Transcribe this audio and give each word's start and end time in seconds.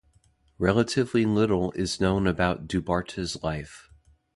Relatively 0.57 1.27
little 1.27 1.71
is 1.73 2.01
known 2.01 2.25
about 2.25 2.67
Du 2.67 2.81
Bartas' 2.81 3.43
life. 3.43 3.91